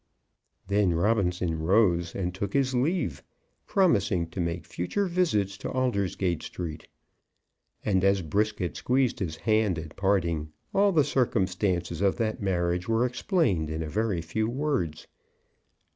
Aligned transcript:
Then 0.67 0.95
Robinson 0.95 1.59
rose 1.59 2.15
and 2.15 2.33
took 2.33 2.53
his 2.53 2.73
leave, 2.73 3.21
promising 3.67 4.27
to 4.31 4.39
make 4.41 4.65
future 4.65 5.05
visits 5.05 5.59
to 5.59 5.69
Aldersgate 5.71 6.41
Street. 6.41 6.87
And 7.85 8.03
as 8.03 8.23
Brisket 8.23 8.75
squeezed 8.75 9.19
his 9.19 9.35
hand 9.35 9.77
at 9.77 9.95
parting, 9.95 10.53
all 10.73 10.91
the 10.91 11.03
circumstances 11.03 12.01
of 12.01 12.15
that 12.15 12.41
marriage 12.41 12.89
were 12.89 13.05
explained 13.05 13.69
in 13.69 13.83
a 13.83 13.89
very 13.89 14.21
few 14.23 14.49
words. 14.49 15.05